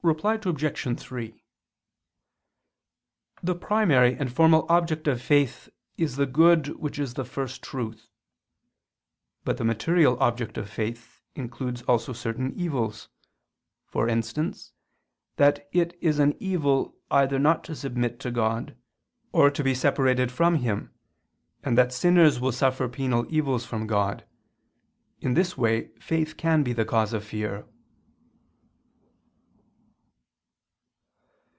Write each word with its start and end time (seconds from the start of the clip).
Reply 0.00 0.34
Obj. 0.42 1.00
3: 1.00 1.42
The 3.42 3.54
primary 3.56 4.14
and 4.16 4.32
formal 4.32 4.64
object 4.68 5.08
of 5.08 5.20
faith 5.20 5.68
is 5.96 6.14
the 6.14 6.24
good 6.24 6.68
which 6.78 7.00
is 7.00 7.14
the 7.14 7.24
First 7.24 7.62
Truth; 7.64 8.08
but 9.44 9.56
the 9.58 9.64
material 9.64 10.16
object 10.20 10.56
of 10.56 10.70
faith 10.70 11.20
includes 11.34 11.82
also 11.82 12.12
certain 12.12 12.52
evils; 12.54 13.08
for 13.86 14.08
instance, 14.08 14.72
that 15.36 15.68
it 15.72 15.98
is 16.00 16.20
an 16.20 16.36
evil 16.38 16.96
either 17.10 17.38
not 17.40 17.64
to 17.64 17.74
submit 17.74 18.20
to 18.20 18.30
God, 18.30 18.76
or 19.32 19.50
to 19.50 19.64
be 19.64 19.74
separated 19.74 20.30
from 20.30 20.54
Him, 20.58 20.94
and 21.64 21.76
that 21.76 21.92
sinners 21.92 22.40
will 22.40 22.52
suffer 22.52 22.88
penal 22.88 23.26
evils 23.28 23.66
from 23.66 23.88
God: 23.88 24.24
in 25.20 25.34
this 25.34 25.58
way 25.58 25.88
faith 25.98 26.36
can 26.36 26.62
be 26.62 26.72
the 26.72 26.84
cause 26.86 27.12
of 27.12 27.24
fear. 27.24 27.66